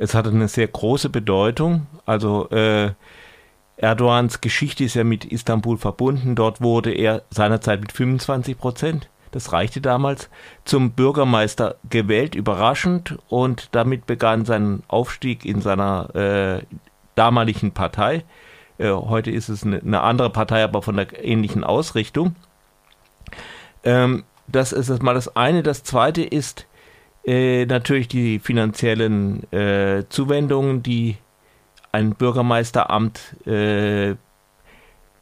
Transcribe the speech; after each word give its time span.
Es 0.00 0.14
hatte 0.14 0.30
eine 0.30 0.48
sehr 0.48 0.66
große 0.66 1.10
Bedeutung. 1.10 1.86
Also 2.06 2.48
äh, 2.48 2.92
Erdogans 3.76 4.40
Geschichte 4.40 4.82
ist 4.82 4.94
ja 4.94 5.04
mit 5.04 5.26
Istanbul 5.26 5.76
verbunden. 5.76 6.34
Dort 6.34 6.62
wurde 6.62 6.90
er 6.90 7.22
seinerzeit 7.28 7.82
mit 7.82 7.92
25 7.92 8.56
Prozent, 8.56 9.10
das 9.30 9.52
reichte 9.52 9.82
damals, 9.82 10.30
zum 10.64 10.92
Bürgermeister 10.92 11.76
gewählt, 11.90 12.34
überraschend. 12.34 13.18
Und 13.28 13.68
damit 13.72 14.06
begann 14.06 14.46
sein 14.46 14.82
Aufstieg 14.88 15.44
in 15.44 15.60
seiner 15.60 16.14
äh, 16.14 16.62
damaligen 17.14 17.72
Partei. 17.72 18.24
Äh, 18.78 18.92
heute 18.92 19.30
ist 19.30 19.50
es 19.50 19.64
eine, 19.64 19.80
eine, 19.80 20.00
andere 20.00 20.30
Partei, 20.30 20.64
aber 20.64 20.80
von 20.80 20.96
der 20.96 21.22
ähnlichen 21.22 21.62
Ausrichtung. 21.62 22.36
Ähm, 23.84 24.24
das 24.46 24.72
ist 24.72 25.02
mal 25.02 25.12
das 25.12 25.36
eine. 25.36 25.62
Das 25.62 25.84
zweite 25.84 26.22
ist 26.22 26.66
äh, 27.24 27.66
natürlich 27.66 28.08
die 28.08 28.38
finanziellen 28.38 29.50
äh, 29.52 30.04
Zuwendungen, 30.08 30.82
die 30.82 31.16
ein 31.92 32.14
Bürgermeisteramt 32.14 33.36
äh, 33.46 34.14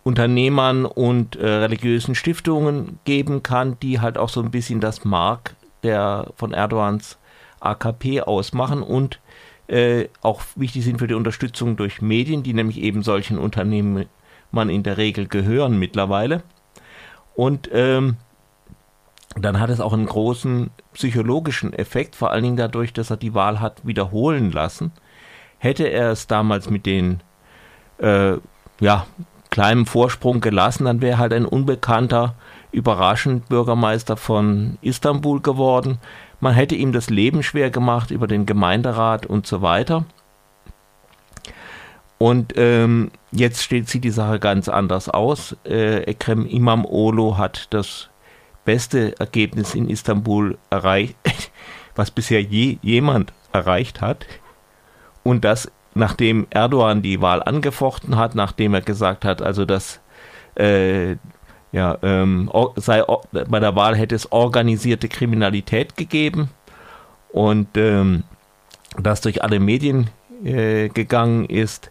Unternehmern 0.04 0.84
und 0.86 1.36
äh, 1.36 1.46
religiösen 1.46 2.14
Stiftungen 2.14 2.98
geben 3.04 3.42
kann, 3.42 3.78
die 3.80 4.00
halt 4.00 4.16
auch 4.16 4.28
so 4.28 4.40
ein 4.40 4.50
bisschen 4.50 4.80
das 4.80 5.04
Mark 5.04 5.54
der 5.82 6.32
von 6.36 6.52
Erdogans 6.52 7.18
AKP 7.60 8.22
ausmachen 8.22 8.82
und 8.82 9.20
äh, 9.68 10.08
auch 10.22 10.42
wichtig 10.56 10.84
sind 10.84 10.98
für 10.98 11.08
die 11.08 11.14
Unterstützung 11.14 11.76
durch 11.76 12.00
Medien, 12.00 12.42
die 12.42 12.54
nämlich 12.54 12.80
eben 12.80 13.02
solchen 13.02 13.38
Unternehmen 13.38 14.06
man 14.50 14.70
in 14.70 14.82
der 14.82 14.96
Regel 14.96 15.26
gehören 15.26 15.78
mittlerweile. 15.78 16.42
Und 17.34 17.68
ähm, 17.72 18.16
dann 19.34 19.60
hat 19.60 19.70
es 19.70 19.80
auch 19.80 19.92
einen 19.92 20.06
großen 20.06 20.70
psychologischen 20.94 21.72
Effekt, 21.72 22.16
vor 22.16 22.30
allen 22.30 22.42
Dingen 22.42 22.56
dadurch, 22.56 22.92
dass 22.92 23.10
er 23.10 23.16
die 23.16 23.34
Wahl 23.34 23.60
hat 23.60 23.86
wiederholen 23.86 24.50
lassen. 24.50 24.92
Hätte 25.58 25.84
er 25.84 26.10
es 26.10 26.26
damals 26.26 26.70
mit 26.70 26.86
den 26.86 27.20
äh, 27.98 28.36
ja, 28.80 29.06
kleinen 29.50 29.86
Vorsprung 29.86 30.40
gelassen, 30.40 30.84
dann 30.84 31.00
wäre 31.00 31.18
halt 31.18 31.32
ein 31.32 31.46
unbekannter, 31.46 32.34
überraschend 32.72 33.48
Bürgermeister 33.48 34.16
von 34.16 34.78
Istanbul 34.82 35.40
geworden. 35.40 35.98
Man 36.40 36.54
hätte 36.54 36.74
ihm 36.74 36.92
das 36.92 37.10
Leben 37.10 37.42
schwer 37.42 37.70
gemacht 37.70 38.10
über 38.10 38.26
den 38.26 38.46
Gemeinderat 38.46 39.26
und 39.26 39.46
so 39.46 39.62
weiter. 39.62 40.04
Und 42.18 42.54
ähm, 42.56 43.10
jetzt 43.30 43.62
steht, 43.62 43.88
sieht 43.88 44.04
die 44.04 44.10
Sache 44.10 44.38
ganz 44.38 44.68
anders 44.68 45.08
aus. 45.08 45.56
Äh, 45.64 46.02
Ekrem 46.02 46.46
Imam 46.46 46.84
Olo 46.84 47.38
hat 47.38 47.68
das 47.70 48.10
beste 48.68 49.18
Ergebnis 49.18 49.74
in 49.74 49.88
Istanbul 49.88 50.58
erreicht, 50.68 51.16
was 51.96 52.10
bisher 52.10 52.42
je 52.42 52.76
jemand 52.82 53.32
erreicht 53.50 54.02
hat. 54.02 54.26
Und 55.22 55.46
das, 55.46 55.72
nachdem 55.94 56.46
Erdogan 56.50 57.00
die 57.00 57.22
Wahl 57.22 57.42
angefochten 57.42 58.16
hat, 58.16 58.34
nachdem 58.34 58.74
er 58.74 58.82
gesagt 58.82 59.24
hat, 59.24 59.40
also 59.40 59.64
dass 59.64 60.00
äh, 60.54 61.16
ja, 61.72 61.96
ähm, 62.02 62.50
sei, 62.76 63.02
bei 63.32 63.58
der 63.58 63.74
Wahl 63.74 63.96
hätte 63.96 64.14
es 64.14 64.30
organisierte 64.32 65.08
Kriminalität 65.08 65.96
gegeben 65.96 66.50
und 67.32 67.68
ähm, 67.74 68.24
das 69.02 69.22
durch 69.22 69.42
alle 69.42 69.60
Medien 69.60 70.10
äh, 70.44 70.90
gegangen 70.90 71.46
ist. 71.46 71.90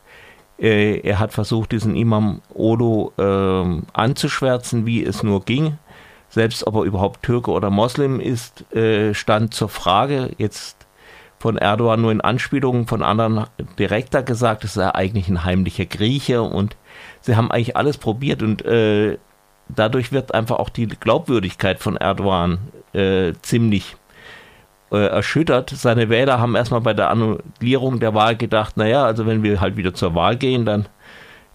Äh, 0.60 1.00
er 1.00 1.18
hat 1.18 1.34
versucht, 1.34 1.72
diesen 1.72 1.96
Imam 1.96 2.44
Odo 2.54 3.14
äh, 3.18 3.82
anzuschwärzen, 3.94 4.86
wie 4.86 5.04
es 5.04 5.24
nur 5.24 5.44
ging 5.44 5.80
selbst 6.30 6.66
ob 6.68 6.76
er 6.76 6.84
überhaupt 6.84 7.24
Türke 7.24 7.52
oder 7.52 7.70
Moslem 7.70 8.20
ist, 8.20 8.74
äh, 8.74 9.14
stand 9.14 9.54
zur 9.54 9.70
Frage. 9.70 10.32
Jetzt 10.38 10.88
von 11.40 11.58
Erdogan 11.58 12.02
nur 12.02 12.12
in 12.12 12.22
Anspielungen 12.22 12.88
von 12.88 13.04
anderen 13.04 13.46
direkter 13.78 14.24
gesagt, 14.24 14.64
es 14.64 14.74
sei 14.74 14.94
eigentlich 14.94 15.30
ein 15.30 15.44
heimlicher 15.44 15.86
Grieche 15.86 16.42
und 16.42 16.76
sie 17.22 17.36
haben 17.36 17.52
eigentlich 17.52 17.78
alles 17.78 17.98
probiert 17.98 18.42
und 18.42 18.66
äh, 18.66 19.18
dadurch 19.70 20.12
wird 20.12 20.34
einfach 20.34 20.58
auch 20.58 20.70
die 20.70 20.88
Glaubwürdigkeit 20.88 21.80
von 21.80 21.96
Erdogan 21.96 22.60
äh, 22.94 23.34
ziemlich 23.42 23.96
äh, 24.92 25.08
erschüttert. 25.08 25.70
Seine 25.70 26.10
Wähler 26.10 26.40
haben 26.40 26.56
erstmal 26.56 26.82
bei 26.82 26.94
der 26.94 27.10
Annullierung 27.10 28.00
der 28.00 28.14
Wahl 28.14 28.36
gedacht, 28.36 28.78
naja, 28.78 29.06
also 29.06 29.26
wenn 29.26 29.44
wir 29.44 29.62
halt 29.62 29.78
wieder 29.78 29.94
zur 29.94 30.16
Wahl 30.16 30.38
gehen, 30.38 30.66
dann 30.66 30.88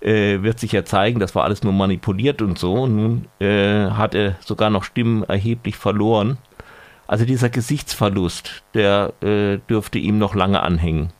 äh, 0.02 0.42
wird 0.42 0.60
sich 0.60 0.72
ja 0.72 0.84
zeigen, 0.84 1.20
das 1.20 1.34
war 1.34 1.44
alles 1.44 1.62
nur 1.62 1.72
manipuliert 1.72 2.42
und 2.42 2.58
so. 2.58 2.74
Und 2.74 2.96
nun 2.96 3.26
äh, 3.40 3.90
hat 3.90 4.14
er 4.14 4.36
sogar 4.40 4.70
noch 4.70 4.84
Stimmen 4.84 5.22
erheblich 5.24 5.76
verloren. 5.76 6.38
Also 7.06 7.24
dieser 7.24 7.50
Gesichtsverlust, 7.50 8.62
der 8.74 9.12
äh, 9.22 9.58
dürfte 9.68 9.98
ihm 9.98 10.18
noch 10.18 10.34
lange 10.34 10.62
anhängen. 10.62 11.12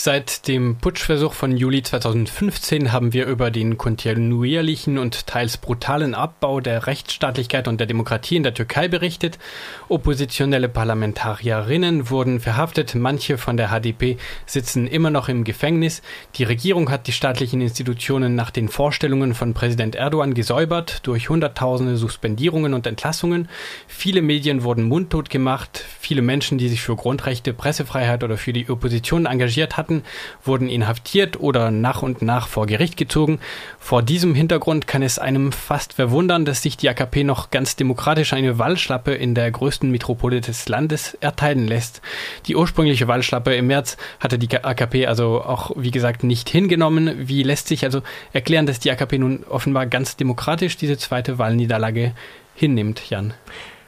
Seit 0.00 0.46
dem 0.46 0.76
Putschversuch 0.76 1.32
von 1.32 1.56
Juli 1.56 1.82
2015 1.82 2.92
haben 2.92 3.12
wir 3.12 3.26
über 3.26 3.50
den 3.50 3.78
kontinuierlichen 3.78 4.96
und 4.96 5.26
teils 5.26 5.56
brutalen 5.56 6.14
Abbau 6.14 6.60
der 6.60 6.86
Rechtsstaatlichkeit 6.86 7.66
und 7.66 7.80
der 7.80 7.88
Demokratie 7.88 8.36
in 8.36 8.44
der 8.44 8.54
Türkei 8.54 8.86
berichtet. 8.86 9.40
Oppositionelle 9.88 10.68
Parlamentarierinnen 10.68 12.10
wurden 12.10 12.38
verhaftet, 12.38 12.94
manche 12.94 13.38
von 13.38 13.56
der 13.56 13.70
HDP 13.70 14.18
sitzen 14.46 14.86
immer 14.86 15.10
noch 15.10 15.28
im 15.28 15.42
Gefängnis. 15.42 16.00
Die 16.36 16.44
Regierung 16.44 16.92
hat 16.92 17.08
die 17.08 17.12
staatlichen 17.12 17.60
Institutionen 17.60 18.36
nach 18.36 18.52
den 18.52 18.68
Vorstellungen 18.68 19.34
von 19.34 19.52
Präsident 19.52 19.96
Erdogan 19.96 20.32
gesäubert 20.32 21.08
durch 21.08 21.28
Hunderttausende 21.28 21.96
Suspendierungen 21.96 22.72
und 22.72 22.86
Entlassungen. 22.86 23.48
Viele 23.88 24.22
Medien 24.22 24.62
wurden 24.62 24.84
mundtot 24.84 25.28
gemacht. 25.28 25.84
Viele 25.98 26.22
Menschen, 26.22 26.56
die 26.56 26.68
sich 26.68 26.82
für 26.82 26.94
Grundrechte, 26.94 27.52
Pressefreiheit 27.52 28.22
oder 28.22 28.36
für 28.36 28.52
die 28.52 28.70
Opposition 28.70 29.26
engagiert 29.26 29.76
hatten, 29.76 29.87
hatten, 29.88 30.02
wurden 30.44 30.68
inhaftiert 30.68 31.40
oder 31.40 31.70
nach 31.70 32.02
und 32.02 32.22
nach 32.22 32.46
vor 32.46 32.66
Gericht 32.66 32.96
gezogen. 32.96 33.40
Vor 33.78 34.02
diesem 34.02 34.34
Hintergrund 34.34 34.86
kann 34.86 35.02
es 35.02 35.18
einem 35.18 35.52
fast 35.52 35.94
verwundern, 35.94 36.44
dass 36.44 36.62
sich 36.62 36.76
die 36.76 36.88
AKP 36.88 37.24
noch 37.24 37.50
ganz 37.50 37.76
demokratisch 37.76 38.32
eine 38.32 38.58
Wahlschlappe 38.58 39.14
in 39.14 39.34
der 39.34 39.50
größten 39.50 39.90
Metropole 39.90 40.40
des 40.40 40.68
Landes 40.68 41.14
erteilen 41.14 41.66
lässt. 41.66 42.02
Die 42.46 42.56
ursprüngliche 42.56 43.08
Wahlschlappe 43.08 43.54
im 43.54 43.68
März 43.68 43.96
hatte 44.20 44.38
die 44.38 44.54
AKP 44.54 45.06
also 45.06 45.42
auch, 45.42 45.72
wie 45.76 45.90
gesagt, 45.90 46.22
nicht 46.22 46.48
hingenommen. 46.48 47.28
Wie 47.28 47.42
lässt 47.42 47.68
sich 47.68 47.84
also 47.84 48.02
erklären, 48.32 48.66
dass 48.66 48.80
die 48.80 48.90
AKP 48.90 49.18
nun 49.18 49.44
offenbar 49.48 49.86
ganz 49.86 50.16
demokratisch 50.16 50.76
diese 50.76 50.98
zweite 50.98 51.38
Wahlniederlage 51.38 52.12
hinnimmt, 52.54 53.08
Jan? 53.08 53.32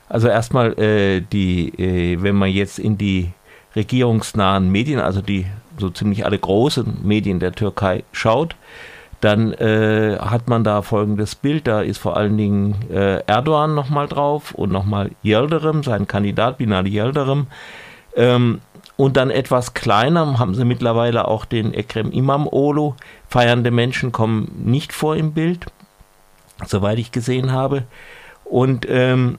Also 0.08 0.26
erstmal 0.26 0.76
äh, 0.78 1.20
die, 1.20 1.68
äh, 1.78 2.20
wenn 2.20 2.34
man 2.34 2.50
jetzt 2.50 2.80
in 2.80 2.98
die 2.98 3.30
regierungsnahen 3.76 4.70
Medien, 4.70 5.00
also 5.00 5.20
die 5.22 5.46
so 5.78 5.90
ziemlich 5.90 6.24
alle 6.24 6.38
großen 6.38 6.98
Medien 7.02 7.40
der 7.40 7.52
Türkei 7.52 8.04
schaut, 8.12 8.54
dann 9.20 9.52
äh, 9.52 10.18
hat 10.18 10.48
man 10.48 10.64
da 10.64 10.82
folgendes 10.82 11.34
Bild. 11.34 11.66
Da 11.66 11.82
ist 11.82 11.98
vor 11.98 12.16
allen 12.16 12.38
Dingen 12.38 12.90
äh, 12.90 13.22
Erdogan 13.26 13.74
nochmal 13.74 14.08
drauf 14.08 14.52
und 14.52 14.72
nochmal 14.72 15.10
Yildirim, 15.22 15.82
sein 15.82 16.06
Kandidat 16.06 16.58
Binali 16.58 16.90
Yildirim. 16.90 17.46
Ähm, 18.16 18.60
und 18.96 19.16
dann 19.16 19.30
etwas 19.30 19.74
kleiner 19.74 20.38
haben 20.38 20.54
sie 20.54 20.64
mittlerweile 20.64 21.28
auch 21.28 21.44
den 21.44 21.72
Ekrem 21.72 22.12
Imam-Olo. 22.12 22.96
Feiernde 23.28 23.70
Menschen 23.70 24.12
kommen 24.12 24.50
nicht 24.64 24.92
vor 24.92 25.16
im 25.16 25.32
Bild, 25.32 25.66
soweit 26.66 26.98
ich 26.98 27.12
gesehen 27.12 27.52
habe. 27.52 27.84
Und 28.44 28.86
ähm, 28.88 29.38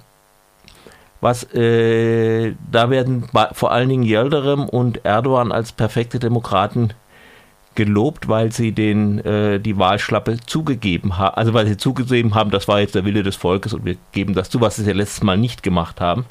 was 1.21 1.43
äh, 1.53 2.55
da 2.71 2.89
werden 2.89 3.27
vor 3.53 3.71
allen 3.71 3.89
Dingen 3.89 4.03
Yildirim 4.03 4.67
und 4.67 5.05
Erdogan 5.05 5.51
als 5.51 5.71
perfekte 5.71 6.19
Demokraten 6.19 6.93
gelobt, 7.75 8.27
weil 8.27 8.51
sie 8.51 8.73
den 8.73 9.19
äh, 9.19 9.59
die 9.59 9.77
Wahlschlappe 9.77 10.39
zugegeben 10.45 11.17
haben, 11.17 11.35
also 11.35 11.53
weil 11.53 11.67
sie 11.67 11.77
zugegeben 11.77 12.35
haben, 12.35 12.51
das 12.51 12.67
war 12.67 12.81
jetzt 12.81 12.95
der 12.95 13.05
Wille 13.05 13.23
des 13.23 13.35
Volkes 13.35 13.73
und 13.73 13.85
wir 13.85 13.95
geben 14.11 14.33
das 14.33 14.49
zu, 14.49 14.59
was 14.59 14.75
sie 14.75 14.85
ja 14.85 14.93
letztes 14.93 15.23
Mal 15.23 15.37
nicht 15.37 15.63
gemacht 15.63 16.01
haben. 16.01 16.25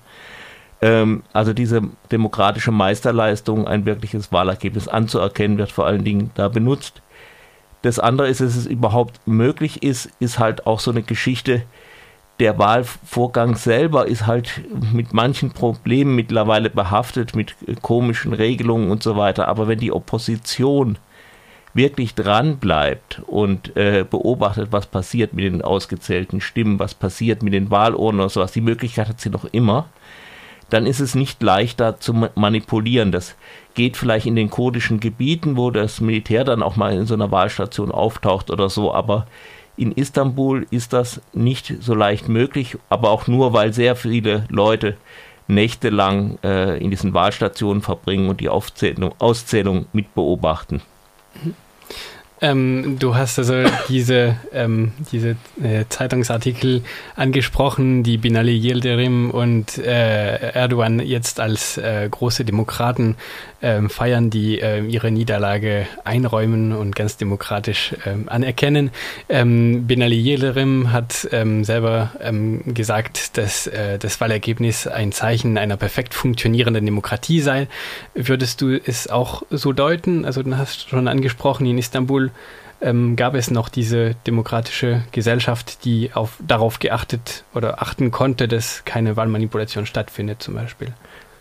Ähm, 0.83 1.22
also 1.33 1.53
diese 1.53 1.83
demokratische 2.11 2.72
Meisterleistung, 2.72 3.67
ein 3.67 3.87
wirkliches 3.87 4.33
Wahlergebnis 4.33 4.89
anzuerkennen, 4.89 5.57
wird 5.57 5.72
vor 5.72 5.87
allen 5.87 6.04
Dingen 6.04 6.31
da 6.34 6.48
benutzt. 6.48 7.01
Das 7.83 7.98
andere 7.98 8.28
ist, 8.28 8.41
dass 8.41 8.57
es 8.57 8.66
überhaupt 8.66 9.21
möglich 9.27 9.83
ist, 9.83 10.10
ist 10.21 10.39
halt 10.39 10.66
auch 10.66 10.81
so 10.81 10.91
eine 10.91 11.03
Geschichte, 11.03 11.63
der 12.41 12.59
Wahlvorgang 12.59 13.54
selber 13.54 14.07
ist 14.09 14.27
halt 14.27 14.63
mit 14.92 15.13
manchen 15.13 15.51
Problemen 15.51 16.16
mittlerweile 16.16 16.71
behaftet, 16.71 17.37
mit 17.37 17.54
komischen 17.83 18.33
Regelungen 18.33 18.91
und 18.91 19.03
so 19.03 19.16
weiter. 19.16 19.47
Aber 19.47 19.69
wenn 19.69 19.78
die 19.78 19.92
Opposition 19.92 20.98
wirklich 21.75 22.15
dran 22.15 22.57
bleibt 22.57 23.22
und 23.27 23.77
äh, 23.77 24.04
beobachtet, 24.09 24.69
was 24.72 24.87
passiert 24.87 25.34
mit 25.34 25.45
den 25.45 25.63
ausgezählten 25.63 26.41
Stimmen, 26.41 26.78
was 26.78 26.95
passiert 26.95 27.42
mit 27.42 27.53
den 27.53 27.71
Wahlurnen 27.71 28.21
oder 28.21 28.31
sowas, 28.31 28.53
die 28.53 28.60
Möglichkeit 28.63 29.09
hat 29.09 29.21
sie 29.21 29.31
noch 29.31 29.45
immer, 29.45 29.87
dann 30.71 30.87
ist 30.87 31.01
es 31.01 31.15
nicht 31.15 31.42
leichter 31.42 32.01
zu 32.01 32.15
manipulieren. 32.34 33.13
Das 33.13 33.37
geht 33.75 33.97
vielleicht 33.97 34.27
in 34.27 34.37
den 34.37 34.51
kurdischen 34.51 34.98
Gebieten, 34.98 35.57
wo 35.57 35.71
das 35.71 36.01
Militär 36.01 36.45
dann 36.45 36.63
auch 36.63 36.77
mal 36.77 36.92
in 36.92 37.07
so 37.07 37.15
einer 37.15 37.31
Wahlstation 37.31 37.92
auftaucht 37.92 38.51
oder 38.51 38.69
so, 38.69 38.95
aber 38.95 39.27
in 39.80 39.92
Istanbul 39.92 40.66
ist 40.71 40.92
das 40.92 41.22
nicht 41.32 41.74
so 41.80 41.94
leicht 41.94 42.28
möglich, 42.28 42.77
aber 42.91 43.09
auch 43.09 43.27
nur, 43.27 43.54
weil 43.54 43.72
sehr 43.72 43.97
viele 43.97 44.44
Leute 44.50 44.98
nächtelang 45.48 46.38
äh, 46.44 46.77
in 46.78 46.91
diesen 46.91 47.15
Wahlstationen 47.15 47.80
verbringen 47.80 48.28
und 48.28 48.41
die 48.41 48.50
Aufzählung, 48.50 49.15
Auszählung 49.18 49.86
mitbeobachten. 49.94 50.82
Ähm, 52.42 52.97
du 52.98 53.15
hast 53.15 53.39
also 53.39 53.54
diese, 53.89 54.37
ähm, 54.53 54.92
diese 55.13 55.37
äh, 55.63 55.84
Zeitungsartikel 55.89 56.83
angesprochen, 57.15 58.03
die 58.03 58.16
Binali 58.16 58.57
Yildirim 58.57 59.31
und 59.31 59.77
äh, 59.77 60.53
Erdogan 60.53 61.01
jetzt 61.01 61.39
als 61.39 61.77
äh, 61.77 62.09
große 62.10 62.47
Demokraten 62.47 63.16
ähm, 63.60 63.91
feiern, 63.91 64.31
die 64.31 64.59
äh, 64.59 64.83
ihre 64.83 65.10
Niederlage 65.10 65.87
einräumen 66.04 66.72
und 66.72 66.97
ganz 66.97 67.19
demokratisch 67.19 67.95
ähm, 68.07 68.28
anerkennen. 68.28 68.91
Ähm, 69.28 69.87
Binali 69.87 70.16
Yildirim 70.16 70.92
hat 70.92 71.28
ähm, 71.33 71.65
selber 71.65 72.10
gesagt, 72.66 73.37
dass 73.37 73.66
äh, 73.66 73.98
das 73.98 74.21
Wahlergebnis 74.21 74.87
ein 74.87 75.13
Zeichen 75.13 75.59
einer 75.59 75.77
perfekt 75.77 76.15
funktionierenden 76.15 76.84
Demokratie 76.84 77.41
sei. 77.41 77.69
Würdest 78.15 78.60
du 78.60 78.78
es 78.83 79.09
auch 79.09 79.42
so 79.51 79.72
deuten? 79.72 80.25
Also 80.25 80.42
du 80.42 80.57
hast 80.57 80.89
schon 80.89 81.09
angesprochen, 81.09 81.66
in 81.66 81.78
Istanbul 81.78 82.29
ähm, 82.80 83.16
gab 83.16 83.34
es 83.34 83.50
noch 83.50 83.68
diese 83.68 84.15
demokratische 84.27 85.03
Gesellschaft, 85.12 85.84
die 85.84 86.12
auf, 86.15 86.36
darauf 86.47 86.78
geachtet 86.78 87.44
oder 87.54 87.82
achten 87.82 88.10
konnte, 88.10 88.48
dass 88.48 88.84
keine 88.84 89.16
Wahlmanipulation 89.16 89.86
stattfindet, 89.86 90.42
zum 90.42 90.54
Beispiel. 90.54 90.92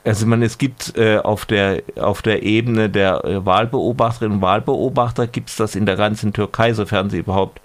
Also 0.03 0.25
man, 0.25 0.41
es 0.41 0.57
gibt 0.57 0.97
äh, 0.97 1.17
auf, 1.17 1.45
der, 1.45 1.83
auf 1.97 2.21
der 2.21 2.43
Ebene 2.43 2.89
der 2.89 3.23
äh, 3.23 3.45
Wahlbeobachterinnen 3.45 4.37
und 4.37 4.41
Wahlbeobachter 4.41 5.27
gibt 5.27 5.49
es 5.49 5.55
das 5.57 5.75
in 5.75 5.85
der 5.85 5.95
ganzen 5.95 6.33
Türkei, 6.33 6.73
sofern 6.73 7.09
sie 7.09 7.19
überhaupt 7.19 7.61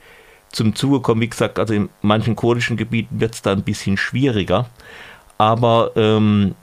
zum 0.51 0.75
Zuge 0.75 1.01
kommen. 1.01 1.21
Wie 1.21 1.29
gesagt, 1.29 1.59
also 1.59 1.75
in 1.75 1.89
manchen 2.03 2.37
kurdischen 2.37 2.77
Gebieten 2.77 3.21
wird 3.21 3.35
es 3.35 3.43
da 3.43 3.53
ein 3.53 3.63
bisschen 3.63 3.97
schwieriger. 3.97 4.67
Aber 5.39 5.93
ähm, 5.97 6.55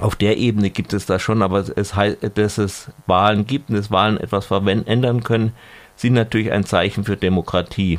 auf 0.00 0.16
der 0.16 0.36
Ebene 0.36 0.70
gibt 0.70 0.92
es 0.92 1.06
das 1.06 1.22
schon, 1.22 1.42
aber 1.42 1.64
es 1.74 1.94
heißt, 1.94 2.18
dass 2.34 2.58
es 2.58 2.88
Wahlen 3.06 3.46
gibt 3.46 3.70
und 3.70 3.76
dass 3.76 3.90
Wahlen 3.90 4.18
etwas 4.18 4.46
verändern 4.46 5.24
können, 5.24 5.52
sind 5.96 6.12
natürlich 6.12 6.52
ein 6.52 6.64
Zeichen 6.64 7.04
für 7.04 7.16
Demokratie. 7.16 7.98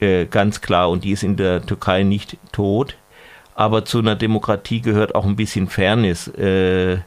Äh, 0.00 0.26
ganz 0.26 0.60
klar. 0.60 0.90
Und 0.90 1.04
die 1.04 1.12
ist 1.12 1.22
in 1.22 1.36
der 1.36 1.64
Türkei 1.64 2.02
nicht 2.02 2.36
tot. 2.52 2.96
Aber 3.54 3.84
zu 3.84 3.98
einer 3.98 4.16
Demokratie 4.16 4.80
gehört 4.80 5.14
auch 5.14 5.24
ein 5.24 5.36
bisschen 5.36 5.68
Fairness. 5.68 6.28
Äh, 6.28 6.98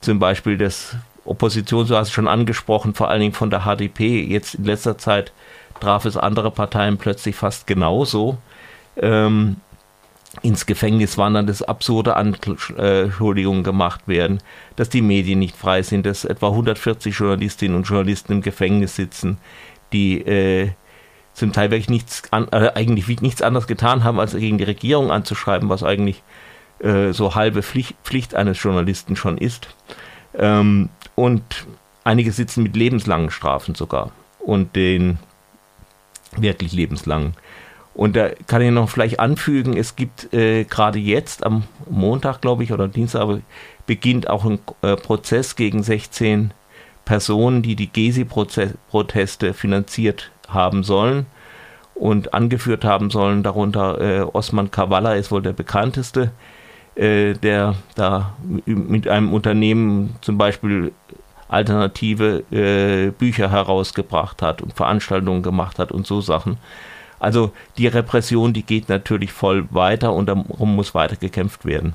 zum 0.00 0.18
Beispiel 0.18 0.56
das 0.56 0.96
Opposition, 1.24 1.86
so 1.86 1.96
hast 1.96 2.08
du 2.08 2.14
schon 2.14 2.28
angesprochen, 2.28 2.94
vor 2.94 3.08
allen 3.08 3.20
Dingen 3.20 3.34
von 3.34 3.50
der 3.50 3.60
HDP. 3.60 4.22
Jetzt 4.24 4.56
in 4.56 4.64
letzter 4.64 4.98
Zeit 4.98 5.32
traf 5.80 6.04
es 6.04 6.16
andere 6.16 6.50
Parteien 6.50 6.98
plötzlich 6.98 7.36
fast 7.36 7.66
genauso. 7.66 8.38
Ähm, 8.96 9.56
ins 10.40 10.64
Gefängnis 10.64 11.18
wandern, 11.18 11.46
dass 11.46 11.62
absurde 11.62 12.16
Anschuldigungen 12.16 13.62
gemacht 13.62 14.08
werden, 14.08 14.40
dass 14.76 14.88
die 14.88 15.02
Medien 15.02 15.38
nicht 15.38 15.56
frei 15.56 15.82
sind, 15.82 16.06
dass 16.06 16.24
etwa 16.24 16.48
140 16.48 17.14
Journalistinnen 17.14 17.76
und 17.76 17.84
Journalisten 17.84 18.32
im 18.32 18.42
Gefängnis 18.42 18.96
sitzen, 18.96 19.36
die 19.92 20.20
äh, 20.22 20.70
zum 21.34 21.52
Teil 21.52 21.70
wirklich 21.70 21.90
nichts 21.90 22.22
an, 22.32 22.48
äh, 22.50 22.72
eigentlich 22.74 23.20
nichts 23.20 23.42
anderes 23.42 23.66
getan 23.66 24.04
haben, 24.04 24.18
als 24.18 24.34
gegen 24.34 24.58
die 24.58 24.64
Regierung 24.64 25.10
anzuschreiben, 25.10 25.68
was 25.68 25.82
eigentlich 25.82 26.22
äh, 26.78 27.12
so 27.12 27.34
halbe 27.34 27.62
Pflicht, 27.62 27.94
Pflicht, 28.02 28.34
eines 28.34 28.62
Journalisten 28.62 29.16
schon 29.16 29.36
ist. 29.36 29.68
Ähm, 30.34 30.88
und 31.14 31.66
einige 32.04 32.32
sitzen 32.32 32.62
mit 32.62 32.74
lebenslangen 32.74 33.30
Strafen 33.30 33.74
sogar 33.74 34.12
und 34.38 34.74
den 34.76 35.18
wirklich 36.36 36.72
lebenslangen. 36.72 37.34
Und 37.94 38.16
da 38.16 38.30
kann 38.46 38.62
ich 38.62 38.70
noch 38.70 38.88
vielleicht 38.88 39.20
anfügen, 39.20 39.76
es 39.76 39.96
gibt 39.96 40.32
äh, 40.32 40.64
gerade 40.64 40.98
jetzt 40.98 41.44
am 41.44 41.64
Montag, 41.90 42.40
glaube 42.40 42.64
ich, 42.64 42.72
oder 42.72 42.88
Dienstag, 42.88 43.40
beginnt 43.86 44.30
auch 44.30 44.44
ein 44.44 44.58
äh, 44.80 44.96
Prozess 44.96 45.56
gegen 45.56 45.82
16 45.82 46.52
Personen, 47.04 47.62
die 47.62 47.76
die 47.76 47.88
Gezi-Proteste 47.88 49.54
finanziert 49.54 50.30
haben 50.48 50.84
sollen 50.84 51.26
und 51.94 52.32
angeführt 52.32 52.84
haben 52.84 53.10
sollen. 53.10 53.42
Darunter 53.42 54.00
äh, 54.00 54.20
Osman 54.20 54.70
Kavala 54.70 55.14
ist 55.14 55.30
wohl 55.30 55.42
der 55.42 55.52
bekannteste, 55.52 56.30
äh, 56.94 57.34
der 57.34 57.74
da 57.94 58.34
mit 58.64 59.08
einem 59.08 59.32
Unternehmen 59.32 60.16
zum 60.20 60.38
Beispiel 60.38 60.92
alternative 61.48 62.44
äh, 62.50 63.10
Bücher 63.10 63.50
herausgebracht 63.50 64.40
hat 64.40 64.62
und 64.62 64.72
Veranstaltungen 64.72 65.42
gemacht 65.42 65.78
hat 65.78 65.92
und 65.92 66.06
so 66.06 66.20
Sachen. 66.22 66.56
Also 67.22 67.52
die 67.78 67.86
Repression, 67.86 68.52
die 68.52 68.64
geht 68.64 68.88
natürlich 68.88 69.32
voll 69.32 69.68
weiter 69.70 70.12
und 70.12 70.26
darum 70.26 70.74
muss 70.74 70.92
weiter 70.92 71.14
gekämpft 71.14 71.64
werden. 71.64 71.94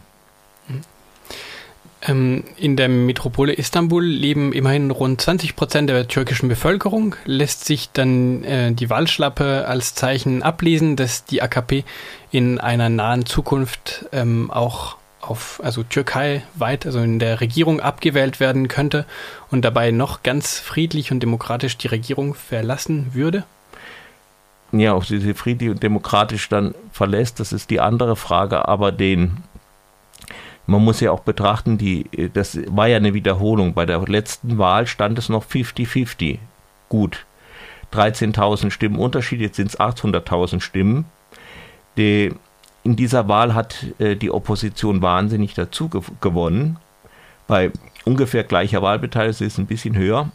Ähm, 2.01 2.45
in 2.55 2.77
der 2.77 2.87
Metropole 2.87 3.51
Istanbul 3.51 4.05
leben 4.05 4.53
immerhin 4.53 4.89
rund 4.89 5.19
20 5.19 5.57
Prozent 5.57 5.89
der 5.89 6.07
türkischen 6.07 6.47
Bevölkerung. 6.47 7.15
Lässt 7.25 7.65
sich 7.65 7.89
dann 7.91 8.45
äh, 8.45 8.71
die 8.71 8.89
Wahlschlappe 8.89 9.67
als 9.67 9.95
Zeichen 9.95 10.43
ablesen, 10.43 10.95
dass 10.95 11.25
die 11.25 11.41
AKP 11.41 11.83
in 12.31 12.57
einer 12.59 12.87
nahen 12.87 13.25
Zukunft 13.25 14.05
ähm, 14.13 14.49
auch 14.49 14.95
auf, 15.19 15.59
also 15.61 15.83
Türkei 15.83 16.43
weit, 16.55 16.85
also 16.85 16.99
in 16.99 17.19
der 17.19 17.41
Regierung 17.41 17.81
abgewählt 17.81 18.39
werden 18.39 18.69
könnte 18.69 19.05
und 19.51 19.65
dabei 19.65 19.91
noch 19.91 20.23
ganz 20.23 20.57
friedlich 20.57 21.11
und 21.11 21.19
demokratisch 21.21 21.75
die 21.75 21.87
Regierung 21.87 22.33
verlassen 22.33 23.13
würde? 23.13 23.43
Ja, 24.79 24.95
ob 24.95 25.05
sie 25.05 25.19
sie 25.19 25.33
friedlich 25.33 25.69
und 25.69 25.83
demokratisch 25.83 26.49
dann 26.49 26.75
verlässt, 26.91 27.39
das 27.39 27.53
ist 27.53 27.69
die 27.69 27.79
andere 27.79 28.15
Frage, 28.15 28.67
aber 28.67 28.91
den 28.91 29.43
man 30.67 30.83
muss 30.83 30.99
ja 30.99 31.11
auch 31.11 31.21
betrachten, 31.21 31.77
die, 31.77 32.29
das 32.33 32.59
war 32.67 32.87
ja 32.87 32.97
eine 32.97 33.13
Wiederholung. 33.13 33.73
Bei 33.73 33.85
der 33.85 33.99
letzten 34.01 34.57
Wahl 34.57 34.85
stand 34.85 35.17
es 35.17 35.29
noch 35.29 35.45
50-50. 35.45 36.39
Gut. 36.89 37.25
13.000 37.93 38.69
Stimmen 38.69 38.99
Unterschied, 38.99 39.39
jetzt 39.39 39.55
sind 39.55 39.69
es 39.69 39.79
800.000 39.79 40.59
Stimmen. 40.59 41.05
Die, 41.95 42.33
in 42.83 42.97
dieser 42.97 43.29
Wahl 43.29 43.55
hat 43.55 43.85
äh, 43.97 44.17
die 44.17 44.29
Opposition 44.29 45.01
wahnsinnig 45.01 45.53
dazu 45.53 45.89
gewonnen. 46.19 46.77
Bei 47.47 47.71
ungefähr 48.03 48.43
gleicher 48.43 48.81
Wahlbeteiligung 48.81 49.31
ist 49.31 49.41
es 49.53 49.57
ein 49.57 49.67
bisschen 49.67 49.95
höher. 49.95 50.31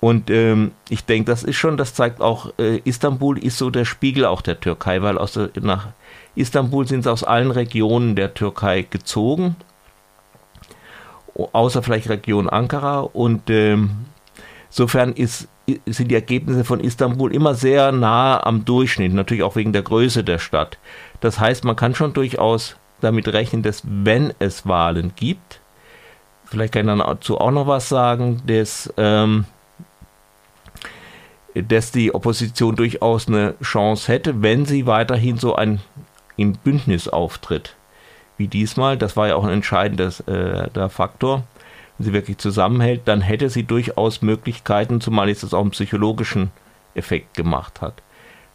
Und 0.00 0.30
ähm, 0.30 0.72
ich 0.88 1.04
denke, 1.04 1.30
das 1.30 1.42
ist 1.42 1.56
schon, 1.56 1.76
das 1.76 1.94
zeigt 1.94 2.22
auch, 2.22 2.52
äh, 2.58 2.78
Istanbul 2.84 3.38
ist 3.38 3.58
so 3.58 3.68
der 3.68 3.84
Spiegel 3.84 4.24
auch 4.24 4.40
der 4.40 4.58
Türkei, 4.58 5.02
weil 5.02 5.18
aus 5.18 5.32
der, 5.32 5.50
nach 5.60 5.88
Istanbul 6.34 6.86
sind 6.86 7.02
sie 7.02 7.12
aus 7.12 7.22
allen 7.22 7.50
Regionen 7.50 8.16
der 8.16 8.32
Türkei 8.32 8.86
gezogen, 8.88 9.56
außer 11.34 11.82
vielleicht 11.82 12.08
Region 12.08 12.48
Ankara. 12.48 13.00
Und 13.00 13.50
ähm, 13.50 13.90
insofern 14.70 15.12
ist, 15.12 15.48
sind 15.84 16.10
die 16.10 16.14
Ergebnisse 16.14 16.64
von 16.64 16.80
Istanbul 16.80 17.34
immer 17.34 17.54
sehr 17.54 17.92
nah 17.92 18.42
am 18.42 18.64
Durchschnitt, 18.64 19.12
natürlich 19.12 19.42
auch 19.42 19.56
wegen 19.56 19.74
der 19.74 19.82
Größe 19.82 20.24
der 20.24 20.38
Stadt. 20.38 20.78
Das 21.20 21.38
heißt, 21.38 21.64
man 21.64 21.76
kann 21.76 21.94
schon 21.94 22.14
durchaus 22.14 22.76
damit 23.02 23.28
rechnen, 23.28 23.62
dass 23.62 23.82
wenn 23.84 24.32
es 24.38 24.66
Wahlen 24.66 25.12
gibt, 25.14 25.60
vielleicht 26.46 26.72
kann 26.72 26.88
ich 26.88 27.04
dazu 27.04 27.38
auch 27.38 27.50
noch 27.50 27.66
was 27.66 27.88
sagen, 27.88 28.42
dass 28.46 28.92
ähm, 28.96 29.44
dass 31.54 31.92
die 31.92 32.14
Opposition 32.14 32.76
durchaus 32.76 33.28
eine 33.28 33.54
Chance 33.62 34.12
hätte, 34.12 34.42
wenn 34.42 34.66
sie 34.66 34.86
weiterhin 34.86 35.38
so 35.38 35.56
ein 35.56 35.80
im 36.36 36.54
Bündnis 36.54 37.08
auftritt 37.08 37.76
wie 38.36 38.48
diesmal. 38.48 38.96
Das 38.96 39.16
war 39.16 39.28
ja 39.28 39.36
auch 39.36 39.44
ein 39.44 39.52
entscheidender 39.52 40.08
äh, 40.26 40.88
Faktor. 40.88 41.44
Wenn 41.98 42.06
sie 42.06 42.12
wirklich 42.12 42.38
zusammenhält, 42.38 43.02
dann 43.04 43.20
hätte 43.20 43.50
sie 43.50 43.64
durchaus 43.64 44.22
Möglichkeiten, 44.22 45.00
zumal 45.00 45.28
es 45.28 45.40
das 45.40 45.52
auch 45.52 45.60
einen 45.60 45.72
psychologischen 45.72 46.50
Effekt 46.94 47.34
gemacht 47.34 47.82
hat. 47.82 48.02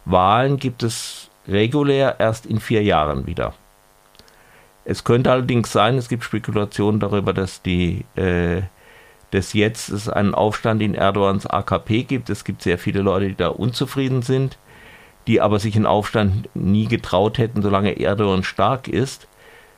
Wahlen 0.04 0.56
gibt 0.56 0.82
es 0.82 1.30
regulär 1.46 2.16
erst 2.18 2.46
in 2.46 2.58
vier 2.58 2.82
Jahren 2.82 3.26
wieder. 3.26 3.54
Es 4.84 5.04
könnte 5.04 5.30
allerdings 5.30 5.72
sein, 5.72 5.96
es 5.96 6.08
gibt 6.08 6.24
Spekulationen 6.24 7.00
darüber, 7.00 7.32
dass 7.32 7.62
die 7.62 8.04
äh, 8.16 8.62
dass 9.30 9.52
jetzt 9.52 9.88
es 9.88 10.08
einen 10.08 10.34
Aufstand 10.34 10.82
in 10.82 10.94
Erdogans 10.94 11.46
AKP 11.46 12.04
gibt. 12.04 12.30
Es 12.30 12.44
gibt 12.44 12.62
sehr 12.62 12.78
viele 12.78 13.02
Leute, 13.02 13.28
die 13.28 13.36
da 13.36 13.48
unzufrieden 13.48 14.22
sind, 14.22 14.58
die 15.26 15.40
aber 15.40 15.58
sich 15.58 15.76
einen 15.76 15.86
Aufstand 15.86 16.48
nie 16.54 16.86
getraut 16.86 17.38
hätten, 17.38 17.62
solange 17.62 17.98
Erdogan 17.98 18.44
stark 18.44 18.88
ist. 18.88 19.26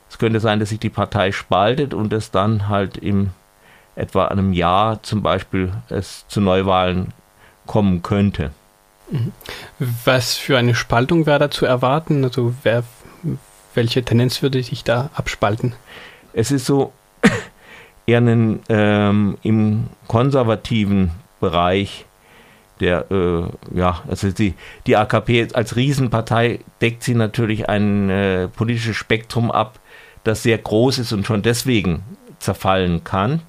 Es 0.09 0.17
könnte 0.17 0.39
sein, 0.39 0.59
dass 0.59 0.69
sich 0.69 0.79
die 0.79 0.89
Partei 0.89 1.31
spaltet 1.31 1.93
und 1.93 2.13
es 2.13 2.31
dann 2.31 2.67
halt 2.67 2.97
im 2.97 3.31
etwa 3.95 4.25
einem 4.25 4.53
Jahr 4.53 5.03
zum 5.03 5.21
Beispiel 5.21 5.73
es 5.89 6.25
zu 6.27 6.41
Neuwahlen 6.41 7.13
kommen 7.65 8.01
könnte. 8.01 8.51
Mhm. 9.11 9.33
Was 10.05 10.35
für 10.35 10.57
eine 10.57 10.73
Spaltung 10.73 11.25
wäre 11.25 11.39
da 11.39 11.51
zu 11.51 11.65
erwarten? 11.65 12.23
Also 12.23 12.53
wer, 12.63 12.83
welche 13.73 14.03
Tendenz 14.03 14.41
würde 14.41 14.63
sich 14.63 14.83
da 14.83 15.09
abspalten? 15.13 15.73
Es 16.33 16.51
ist 16.51 16.65
so, 16.65 16.93
eher 18.09 18.17
einen, 18.17 18.61
ähm, 18.69 19.37
im 19.43 19.87
konservativen 20.07 21.11
Bereich 21.39 22.05
der, 22.79 23.11
äh, 23.11 23.43
ja, 23.77 24.01
also 24.07 24.31
die, 24.31 24.53
die 24.87 24.95
AKP 24.95 25.49
als 25.53 25.75
Riesenpartei 25.75 26.59
deckt 26.81 27.03
sie 27.03 27.13
natürlich 27.13 27.67
ein 27.67 28.09
äh, 28.09 28.47
politisches 28.47 28.95
Spektrum 28.95 29.51
ab, 29.51 29.79
das 30.23 30.43
sehr 30.43 30.57
groß 30.57 30.99
ist 30.99 31.11
und 31.11 31.25
schon 31.25 31.41
deswegen 31.41 32.03
zerfallen 32.39 33.03
kann. 33.03 33.41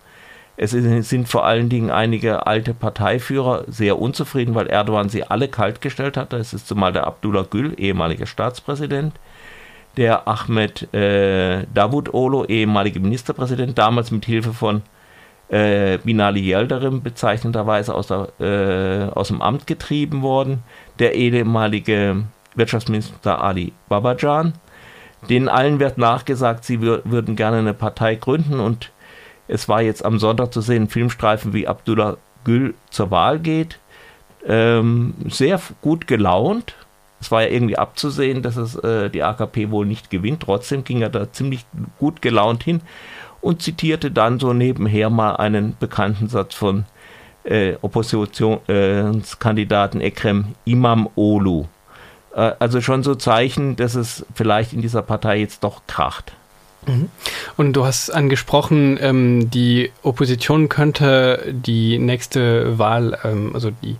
Es 0.57 0.73
sind 0.73 1.27
vor 1.27 1.47
allen 1.47 1.71
Dingen 1.71 1.91
einige 1.91 2.47
alte 2.47 2.75
Parteiführer 2.75 3.65
sehr 3.67 3.99
unzufrieden, 3.99 4.55
weil 4.55 4.67
Erdogan 4.67 5.09
sie 5.09 5.25
alle 5.25 5.49
kaltgestellt 5.49 6.19
hat. 6.19 6.35
Das 6.35 6.53
ist 6.53 6.69
zumal 6.69 6.93
der 6.93 7.07
Abdullah 7.07 7.47
Gül, 7.49 7.73
ehemaliger 7.79 8.27
Staatspräsident, 8.27 9.15
der 9.97 10.27
Ahmed 10.29 10.93
äh, 10.95 11.67
Davutoglu, 11.75 12.45
ehemaliger 12.45 13.01
Ministerpräsident, 13.01 13.77
damals 13.77 14.11
mit 14.11 14.25
Hilfe 14.25 14.53
von 14.53 14.83
äh, 15.49 15.99
Binali 15.99 16.41
Yildirim 16.41 17.03
bezeichnenderweise 17.03 17.95
aus, 17.95 18.07
der, 18.07 18.29
äh, 18.41 19.11
aus 19.11 19.29
dem 19.29 19.43
Amt 19.43 19.67
getrieben 19.67 20.23
worden, 20.23 20.63
der 20.99 21.15
ehemalige 21.15 22.25
Wirtschaftsminister 22.55 23.43
Ali 23.43 23.73
Babajan. 23.89 24.55
Denen 25.29 25.49
allen 25.49 25.81
wird 25.81 25.99
nachgesagt, 25.99 26.65
sie 26.65 26.81
wür 26.81 27.03
würden 27.05 27.37
gerne 27.37 27.59
eine 27.59 27.75
Partei 27.75 28.15
gründen 28.15 28.59
und 28.59 28.91
es 29.49 29.69
war 29.69 29.83
jetzt 29.83 30.05
am 30.05 30.19
Sonntag 30.19 30.53
zu 30.53 30.61
sehen, 30.61 30.89
Filmstreifen, 30.89 31.53
wie 31.53 31.67
Abdullah 31.67 32.17
Gül 32.45 32.75
zur 32.91 33.11
Wahl 33.11 33.41
geht. 33.41 33.79
Ähm, 34.47 35.15
sehr 35.29 35.61
gut 35.83 36.07
gelaunt. 36.07 36.75
Es 37.21 37.31
war 37.31 37.43
ja 37.43 37.49
irgendwie 37.49 37.79
abzusehen, 37.79 38.43
dass 38.43 38.57
es 38.57 38.75
äh, 38.77 39.11
die 39.11 39.23
AKP 39.23 39.71
wohl 39.71 39.87
nicht 39.87 40.11
gewinnt. 40.11 40.43
Trotzdem 40.43 40.85
ging 40.85 41.03
er 41.03 41.11
da 41.11 41.33
ziemlich 41.33 41.65
gut 41.99 42.23
gelaunt 42.23 42.63
hin 42.63 42.81
und 43.41 43.63
zitierte 43.63 44.11
dann 44.11 44.41
so 44.41 44.53
nebenher 44.53 45.11
mal 45.11 45.37
einen 45.37 45.77
bekannten 45.79 46.29
Satz 46.29 46.55
von 46.55 46.85
äh, 47.45 47.75
Oppositionskandidaten 47.83 50.01
Ekrem 50.01 50.55
Imam 50.65 51.09
Olu. 51.15 51.67
Äh, 52.35 52.53
also 52.59 52.81
schon 52.81 53.03
so 53.03 53.15
Zeichen, 53.15 53.77
dass 53.77 53.95
es 53.95 54.25
vielleicht 54.35 54.73
in 54.73 54.81
dieser 54.83 55.03
Partei 55.03 55.39
jetzt 55.39 55.63
doch 55.65 55.83
kracht. 55.87 56.33
Mhm. 56.87 57.09
Und 57.57 57.75
du 57.75 57.85
hast 57.85 58.11
angesprochen, 58.11 58.99
ähm, 59.01 59.51
die 59.51 59.91
Opposition 60.03 60.69
könnte 60.69 61.45
die 61.51 61.99
nächste 61.99 62.79
Wahl, 62.79 63.19
ähm, 63.25 63.51
also 63.55 63.71
die 63.71 63.97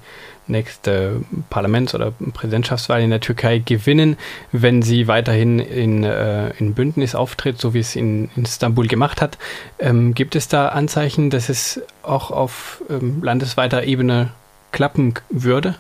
nächste 0.51 1.23
Parlaments- 1.49 1.95
oder 1.95 2.11
Präsidentschaftswahl 2.11 3.01
in 3.01 3.11
der 3.11 3.21
Türkei 3.21 3.59
gewinnen, 3.59 4.17
wenn 4.53 4.83
sie 4.83 5.09
weiterhin 5.09 5.59
in, 5.59 6.05
äh, 6.05 6.51
in 6.59 6.75
Bündnis 6.75 7.15
auftritt, 7.15 7.59
so 7.61 7.75
wie 7.75 7.81
es 7.81 7.97
in, 7.97 8.31
Istanbul 8.37 8.87
gemacht 8.89 9.23
hat. 9.23 9.39
Ähm, 9.79 10.15
gibt 10.15 10.37
es 10.37 10.49
da 10.49 10.69
Anzeichen, 10.69 11.31
dass 11.31 11.49
es 11.49 11.81
auch 12.03 12.31
auf 12.31 12.83
ähm, 12.91 13.23
landesweiter 13.23 13.85
Ebene 13.85 14.31
klappen 14.73 15.15
würde? 15.31 15.77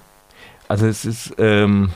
Also 0.69 0.87
es 0.87 1.05
ist 1.05 1.35
ähm, 1.39 1.91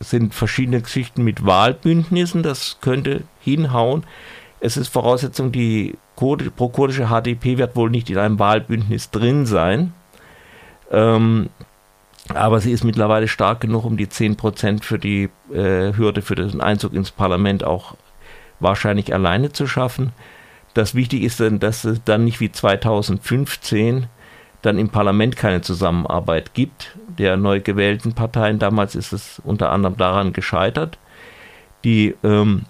sind 0.00 0.34
verschiedene 0.34 0.80
Geschichten 0.80 1.22
mit 1.22 1.44
Wahlbündnissen, 1.44 2.42
das 2.42 2.78
könnte 2.80 3.22
hinhauen. 3.40 4.04
Es 4.60 4.76
ist 4.76 4.88
Voraussetzung, 4.88 5.52
die 5.52 5.94
pro-kurdische 6.16 7.08
HDP 7.08 7.58
wird 7.58 7.76
wohl 7.76 7.90
nicht 7.90 8.08
in 8.10 8.18
einem 8.18 8.38
Wahlbündnis 8.38 9.10
drin 9.10 9.46
sein. 9.46 9.92
Ähm, 10.90 11.50
aber 12.32 12.60
sie 12.60 12.72
ist 12.72 12.84
mittlerweile 12.84 13.28
stark 13.28 13.60
genug, 13.60 13.84
um 13.84 13.96
die 13.96 14.06
10% 14.06 14.82
für 14.82 14.98
die 14.98 15.28
äh, 15.52 15.92
Hürde 15.94 16.22
für 16.22 16.34
den 16.34 16.60
Einzug 16.60 16.94
ins 16.94 17.10
Parlament 17.10 17.64
auch 17.64 17.96
wahrscheinlich 18.60 19.12
alleine 19.12 19.52
zu 19.52 19.66
schaffen. 19.66 20.12
Das 20.72 20.94
Wichtige 20.94 21.26
ist 21.26 21.40
dann, 21.40 21.60
dass 21.60 21.84
es 21.84 22.02
dann 22.04 22.24
nicht 22.24 22.40
wie 22.40 22.50
2015 22.50 24.06
dann 24.62 24.78
im 24.78 24.88
Parlament 24.88 25.36
keine 25.36 25.60
Zusammenarbeit 25.60 26.54
gibt 26.54 26.96
der 27.18 27.36
neu 27.36 27.60
gewählten 27.60 28.12
Parteien. 28.12 28.58
Damals 28.58 28.94
ist 28.94 29.12
es 29.12 29.40
unter 29.44 29.70
anderem 29.70 29.96
daran 29.96 30.32
gescheitert. 30.32 30.98
Die, 31.84 32.14
ähm, 32.22 32.62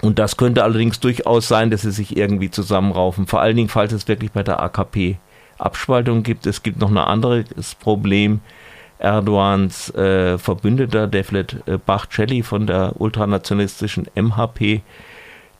und 0.00 0.18
das 0.18 0.36
könnte 0.36 0.64
allerdings 0.64 1.00
durchaus 1.00 1.48
sein, 1.48 1.70
dass 1.70 1.82
sie 1.82 1.90
sich 1.90 2.16
irgendwie 2.16 2.50
zusammenraufen. 2.50 3.26
Vor 3.26 3.40
allen 3.40 3.56
Dingen, 3.56 3.68
falls 3.68 3.92
es 3.92 4.08
wirklich 4.08 4.32
bei 4.32 4.42
der 4.42 4.60
AKP 4.60 5.18
Abspaltung 5.58 6.22
gibt. 6.22 6.46
Es 6.46 6.62
gibt 6.62 6.78
noch 6.78 6.90
ein 6.90 6.98
anderes 6.98 7.74
Problem. 7.74 8.40
Erdogans 8.98 9.94
äh, 9.94 10.38
Verbündeter 10.38 11.06
Devlet 11.06 11.56
äh, 11.66 11.78
Bachcelli 11.78 12.42
von 12.42 12.66
der 12.66 13.00
ultranationalistischen 13.00 14.08
MHP 14.14 14.80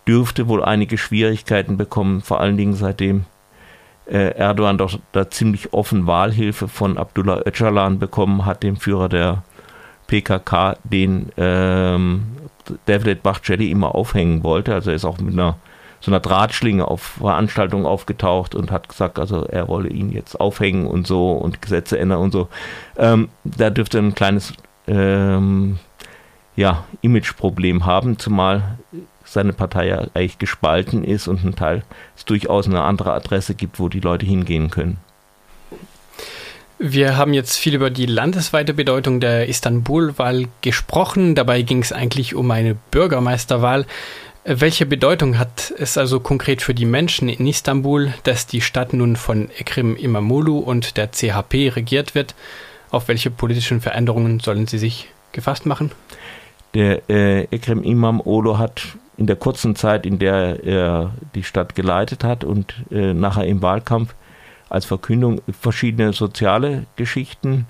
dürfte 0.09 0.49
wohl 0.49 0.65
einige 0.65 0.99
Schwierigkeiten 0.99 1.77
bekommen, 1.77 2.21
vor 2.21 2.41
allen 2.41 2.57
Dingen 2.57 2.75
seitdem 2.75 3.27
äh, 4.07 4.35
Erdogan 4.37 4.79
doch 4.79 4.99
da 5.13 5.31
ziemlich 5.31 5.73
offen 5.73 6.07
Wahlhilfe 6.07 6.67
von 6.67 6.99
Abdullah 6.99 7.43
Öcalan 7.47 7.99
bekommen 7.99 8.45
hat, 8.45 8.63
dem 8.63 8.77
Führer 8.77 9.09
der 9.09 9.43
PKK, 10.07 10.77
den 10.83 11.31
ähm, 11.37 12.27
Devlet 12.89 13.23
Bahçeli 13.23 13.71
immer 13.71 13.95
aufhängen 13.95 14.43
wollte. 14.43 14.75
Also 14.75 14.91
er 14.91 14.97
ist 14.97 15.05
auch 15.05 15.19
mit 15.19 15.35
einer 15.35 15.57
so 16.01 16.11
einer 16.11 16.21
Drahtschlinge 16.21 16.87
auf 16.87 17.03
Veranstaltungen 17.19 17.87
aufgetaucht 17.87 18.55
und 18.55 18.71
hat 18.71 18.89
gesagt, 18.89 19.19
also 19.19 19.45
er 19.45 19.69
wolle 19.69 19.89
ihn 19.89 20.11
jetzt 20.11 20.41
aufhängen 20.41 20.87
und 20.87 21.07
so 21.07 21.33
und 21.33 21.61
Gesetze 21.61 21.99
ändern 21.99 22.21
und 22.21 22.33
so. 22.33 22.49
Ähm, 22.97 23.29
da 23.45 23.71
dürfte 23.71 23.99
ein 23.99 24.15
kleines 24.15 24.53
ähm, 24.87 25.79
ja, 26.57 26.85
Imageproblem 27.03 27.87
haben, 27.87 28.19
zumal 28.19 28.79
seine 29.25 29.53
Partei 29.53 29.89
ja 29.89 30.07
eigentlich 30.15 30.39
gespalten 30.39 31.05
ist 31.05 31.29
und 31.29 31.45
ein 31.45 31.55
Teil 31.55 31.83
es 32.17 32.25
durchaus 32.25 32.67
eine 32.67 32.83
andere 32.83 33.13
Adresse 33.13 33.55
gibt, 33.55 33.79
wo 33.79 33.89
die 33.89 34.01
Leute 34.01 34.27
hingehen 34.27 34.71
können. 34.71 34.99
Wir 36.81 37.17
haben 37.17 37.35
jetzt 37.35 37.57
viel 37.57 37.75
über 37.75 37.91
die 37.91 38.07
landesweite 38.07 38.73
Bedeutung 38.73 39.19
der 39.19 39.49
Istanbul-Wahl 39.49 40.47
gesprochen. 40.61 41.35
Dabei 41.35 41.63
ging 41.63 41.83
es 41.83 41.93
eigentlich 41.93 42.37
um 42.37 42.49
eine 42.53 42.77
Bürgermeisterwahl. 42.93 43.85
Welche 44.51 44.87
Bedeutung 44.87 45.39
hat 45.39 45.75
es 45.77 45.99
also 45.99 46.21
konkret 46.21 46.63
für 46.63 46.73
die 46.73 46.87
Menschen 46.87 47.29
in 47.29 47.47
Istanbul, 47.47 48.15
dass 48.23 48.47
die 48.47 48.63
Stadt 48.63 48.95
nun 48.95 49.17
von 49.17 49.51
Ekrem 49.51 49.95
Imamoglu 49.95 50.59
und 50.59 50.97
der 50.97 51.11
CHP 51.11 51.77
regiert 51.77 52.15
wird? 52.15 52.35
Auf 52.91 53.09
welche 53.09 53.31
politischen 53.31 53.83
Veränderungen 53.83 54.41
sollen 54.41 54.67
sie 54.67 54.79
sich 54.79 55.11
gefasst 55.33 55.67
machen? 55.67 55.93
Der 56.73 57.11
äh, 57.11 57.43
Ekrem 57.51 57.83
Imamoglu 57.83 58.57
hat 58.57 58.97
in 59.19 59.27
der 59.27 59.37
kurzen 59.37 59.77
Zeit, 59.77 60.07
in 60.07 60.19
der 60.19 60.65
er 60.65 61.13
die 61.35 61.45
Stadt 61.45 61.75
geleitet 61.75 62.25
hat 62.25 62.43
und 62.43 62.75
äh, 62.91 63.13
nachher 63.13 63.45
im 63.45 63.61
Wahlkampf 63.61 64.15
als 64.71 64.87
Verkündung 64.87 65.43
verschiedene 65.61 66.15
soziale 66.15 66.87
Geschichten, 66.97 67.67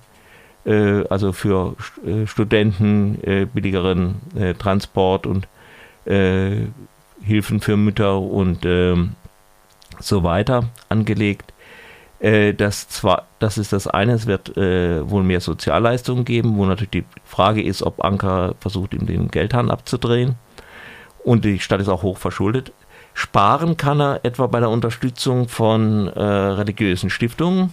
äh, 0.64 1.04
also 1.08 1.32
für 1.32 1.74
äh, 2.06 2.28
Studenten 2.28 3.18
äh, 3.24 3.46
billigeren 3.46 4.20
äh, 4.38 4.54
Transport 4.54 5.26
und 5.26 5.48
äh, 6.08 6.66
Hilfen 7.22 7.60
für 7.60 7.76
Mütter 7.76 8.20
und 8.20 8.64
ähm, 8.64 9.14
so 10.00 10.22
weiter 10.22 10.64
angelegt. 10.88 11.52
das, 12.20 12.88
zwar, 12.88 13.26
das 13.38 13.58
ist 13.58 13.72
das 13.72 13.86
eine, 13.86 14.12
es 14.12 14.26
wird 14.26 14.56
wohl 14.56 15.22
mehr 15.22 15.40
Sozialleistungen 15.40 16.24
geben, 16.24 16.56
wo 16.56 16.64
natürlich 16.66 16.90
die 16.90 17.04
Frage 17.24 17.62
ist, 17.62 17.82
ob 17.82 18.04
Ankara 18.04 18.54
versucht, 18.60 18.94
ihm 18.94 19.06
den 19.06 19.28
Geldhahn 19.28 19.70
abzudrehen 19.70 20.36
und 21.24 21.44
die 21.44 21.58
Stadt 21.58 21.80
ist 21.80 21.88
auch 21.88 22.02
hoch 22.02 22.18
verschuldet. 22.18 22.72
Sparen 23.14 23.76
kann 23.76 24.00
er 24.00 24.24
etwa 24.24 24.46
bei 24.46 24.60
der 24.60 24.70
Unterstützung 24.70 25.48
von 25.48 26.08
äh, 26.08 26.22
religiösen 26.22 27.10
Stiftungen 27.10 27.72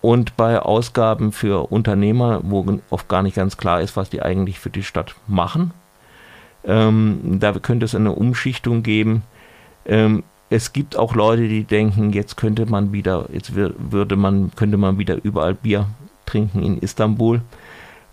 und 0.00 0.36
bei 0.36 0.60
Ausgaben 0.60 1.32
für 1.32 1.72
Unternehmer, 1.72 2.40
wo 2.44 2.64
oft 2.90 3.08
gar 3.08 3.22
nicht 3.22 3.34
ganz 3.34 3.56
klar 3.56 3.80
ist, 3.80 3.96
was 3.96 4.08
die 4.08 4.22
eigentlich 4.22 4.60
für 4.60 4.70
die 4.70 4.84
Stadt 4.84 5.16
machen. 5.26 5.72
Ähm, 6.66 7.38
da 7.40 7.52
könnte 7.52 7.84
es 7.84 7.94
eine 7.94 8.12
Umschichtung 8.12 8.82
geben. 8.82 9.22
Ähm, 9.86 10.24
es 10.50 10.72
gibt 10.72 10.96
auch 10.96 11.14
Leute, 11.14 11.48
die 11.48 11.64
denken, 11.64 12.12
jetzt 12.12 12.36
könnte 12.36 12.66
man 12.66 12.92
wieder, 12.92 13.28
jetzt 13.32 13.54
würde 13.54 14.16
man, 14.16 14.52
könnte 14.54 14.76
man 14.76 14.98
wieder 14.98 15.22
überall 15.24 15.54
Bier 15.54 15.86
trinken 16.24 16.62
in 16.62 16.78
Istanbul. 16.78 17.40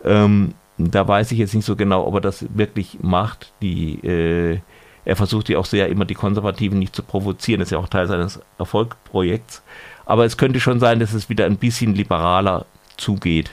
Ähm, 0.03 0.53
da 0.77 1.07
weiß 1.07 1.31
ich 1.31 1.39
jetzt 1.39 1.53
nicht 1.53 1.65
so 1.65 1.75
genau, 1.75 2.05
ob 2.05 2.15
er 2.15 2.21
das 2.21 2.45
wirklich 2.55 2.97
macht. 3.01 3.53
Die, 3.61 3.99
äh, 4.03 4.59
er 5.05 5.15
versucht 5.15 5.49
ja 5.49 5.57
auch 5.59 5.65
sehr 5.65 5.89
immer 5.89 6.05
die 6.05 6.15
Konservativen 6.15 6.79
nicht 6.79 6.95
zu 6.95 7.03
provozieren. 7.03 7.59
Das 7.59 7.67
ist 7.67 7.71
ja 7.71 7.77
auch 7.77 7.89
Teil 7.89 8.07
seines 8.07 8.39
Erfolgsprojekts. 8.57 9.61
Aber 10.05 10.25
es 10.25 10.37
könnte 10.37 10.59
schon 10.59 10.79
sein, 10.79 10.99
dass 10.99 11.13
es 11.13 11.29
wieder 11.29 11.45
ein 11.45 11.57
bisschen 11.57 11.93
liberaler 11.93 12.65
zugeht. 12.97 13.51